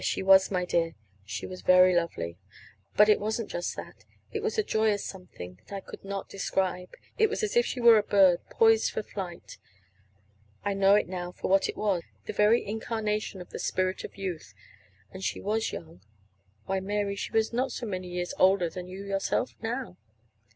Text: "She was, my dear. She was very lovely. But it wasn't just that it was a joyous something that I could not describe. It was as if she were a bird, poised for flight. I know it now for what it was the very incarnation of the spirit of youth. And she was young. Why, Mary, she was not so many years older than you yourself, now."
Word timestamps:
"She 0.03 0.23
was, 0.23 0.49
my 0.49 0.65
dear. 0.65 0.95
She 1.25 1.45
was 1.45 1.61
very 1.61 1.93
lovely. 1.93 2.39
But 2.97 3.07
it 3.07 3.19
wasn't 3.19 3.51
just 3.51 3.75
that 3.75 4.03
it 4.31 4.41
was 4.41 4.57
a 4.57 4.63
joyous 4.63 5.05
something 5.05 5.59
that 5.67 5.75
I 5.75 5.79
could 5.79 6.03
not 6.03 6.27
describe. 6.27 6.95
It 7.19 7.29
was 7.29 7.43
as 7.43 7.55
if 7.55 7.67
she 7.67 7.79
were 7.79 7.99
a 7.99 8.01
bird, 8.01 8.39
poised 8.49 8.89
for 8.91 9.03
flight. 9.03 9.59
I 10.65 10.73
know 10.73 10.95
it 10.95 11.07
now 11.07 11.31
for 11.31 11.49
what 11.49 11.69
it 11.69 11.77
was 11.77 12.01
the 12.25 12.33
very 12.33 12.65
incarnation 12.65 13.41
of 13.41 13.51
the 13.51 13.59
spirit 13.59 14.03
of 14.03 14.17
youth. 14.17 14.55
And 15.11 15.23
she 15.23 15.39
was 15.39 15.71
young. 15.71 16.01
Why, 16.65 16.79
Mary, 16.79 17.15
she 17.15 17.31
was 17.31 17.53
not 17.53 17.71
so 17.71 17.85
many 17.85 18.07
years 18.07 18.33
older 18.39 18.71
than 18.71 18.87
you 18.87 19.03
yourself, 19.05 19.53
now." 19.61 19.97